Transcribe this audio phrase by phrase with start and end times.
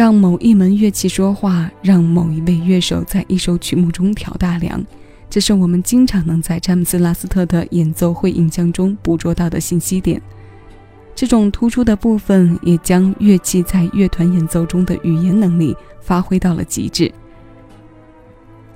[0.00, 4.82] 让某一门乐器说话，让某一位乐手在一首曲目中挑大梁，
[5.28, 10.18] 这是我们经常能在詹姆斯·拉斯特的演奏会影像中捕捉到的信息点。
[11.14, 17.12] 这种突出的部分也将乐器在乐团演奏中的语言能力发挥到了极致。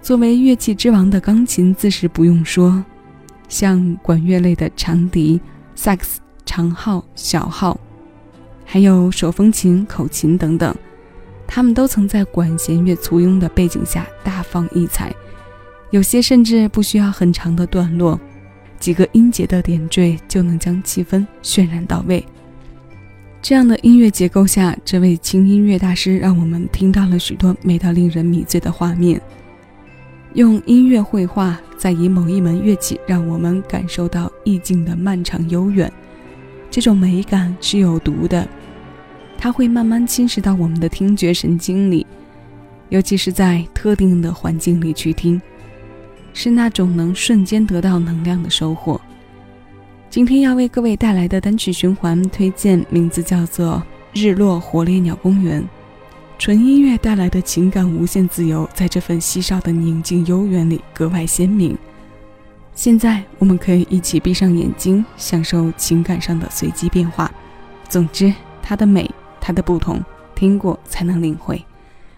[0.03, 2.85] 作为乐器之王的钢琴自是不用说，
[3.49, 5.41] 像管乐类的长笛、
[5.75, 7.81] 萨克斯、长号、小号，
[8.63, 10.77] 还有手风琴、口琴等等，
[11.54, 15.14] 他们都曾在管弦乐簇拥的背景下大放异彩，
[15.90, 18.18] 有些甚至不需要很长的段落。
[18.81, 22.26] 几个音节的点缀就能将气氛渲染到位。
[23.40, 29.23] 这样的音乐结构下，这位轻音乐大师让我们听到了许多美到令人迷醉的画面。
[30.32, 35.91] 用音乐绘画，再以某一门乐器，让我们感受到意境的漫长悠远。
[36.69, 38.45] 这种美感是有毒的，
[39.44, 42.06] 它会慢慢侵蚀到我们的听觉神经里，
[42.89, 45.39] 尤其是在特定的环境里去听。
[46.33, 48.98] 是那种能瞬间得到能量的收获。
[50.09, 53.83] 今天要为各位带来的单曲循环推荐，名字叫做
[54.19, 55.61] 《日落火烈鸟公园》。
[56.39, 61.77] 纯音乐带来的情感无限自由，在这份稀少的宁静悠远里格外鲜明。
[62.75, 67.31] 现在，我们可以一起闭上眼睛，享受情感上的随机变化。
[67.91, 69.08] 总之，它的美，
[69.47, 70.03] 它的不同，
[70.34, 71.62] 听过才能领会。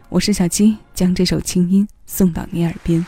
[0.09, 3.05] 我是小七，将这首清音送到你耳边。